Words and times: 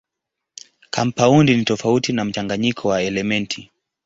Kampaundi 0.89 1.57
ni 1.57 1.63
tofauti 1.65 2.13
na 2.13 2.25
mchanganyiko 2.25 2.87
wa 2.87 3.01
elementi. 3.03 3.69